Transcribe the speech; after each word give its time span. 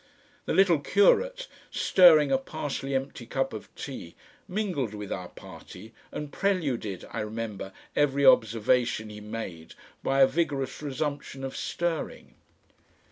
The 0.47 0.53
little 0.55 0.79
curate, 0.79 1.45
stirring 1.69 2.31
a 2.31 2.39
partially 2.39 2.95
empty 2.95 3.27
cup 3.27 3.53
of 3.53 3.69
tea, 3.75 4.15
mingled 4.47 4.95
with 4.95 5.11
our 5.11 5.29
party, 5.29 5.93
and 6.11 6.33
preluded, 6.33 7.05
I 7.11 7.19
remember, 7.19 7.71
every 7.95 8.25
observation 8.25 9.11
he 9.11 9.21
made 9.21 9.75
by 10.01 10.21
a 10.21 10.25
vigorous 10.27 10.81
resumption 10.81 11.43
of 11.43 11.55
stirring. 11.55 12.33